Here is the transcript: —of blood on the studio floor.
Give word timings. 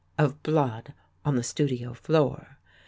—of 0.25 0.41
blood 0.41 0.95
on 1.23 1.35
the 1.35 1.43
studio 1.43 1.93
floor. 1.93 2.57